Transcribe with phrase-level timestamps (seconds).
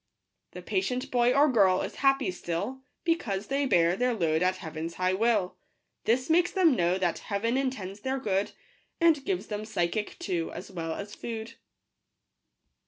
[0.53, 2.81] The patient boy or girl is happy still.
[3.03, 5.57] Because they bear their load at Heaven's high will;
[6.05, 8.53] This makes them know that Heaven intends their good,
[8.99, 11.53] And gives them physic too, as well as food.